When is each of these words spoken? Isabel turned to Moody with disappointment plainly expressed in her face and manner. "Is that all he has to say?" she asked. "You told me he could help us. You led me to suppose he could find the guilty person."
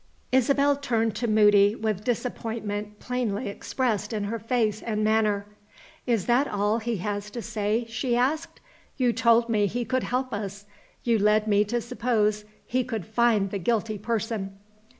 Isabel 0.31 0.77
turned 0.77 1.15
to 1.17 1.27
Moody 1.27 1.75
with 1.75 2.03
disappointment 2.03 2.97
plainly 2.97 3.47
expressed 3.49 4.13
in 4.13 4.23
her 4.23 4.39
face 4.39 4.81
and 4.81 5.03
manner. 5.03 5.45
"Is 6.07 6.25
that 6.25 6.47
all 6.47 6.79
he 6.79 6.97
has 6.97 7.29
to 7.29 7.39
say?" 7.43 7.85
she 7.87 8.17
asked. 8.17 8.59
"You 8.97 9.13
told 9.13 9.47
me 9.47 9.67
he 9.67 9.85
could 9.85 10.01
help 10.05 10.33
us. 10.33 10.65
You 11.03 11.19
led 11.19 11.47
me 11.47 11.63
to 11.65 11.79
suppose 11.79 12.45
he 12.65 12.83
could 12.83 13.05
find 13.05 13.51
the 13.51 13.59
guilty 13.59 13.99
person." 13.99 14.57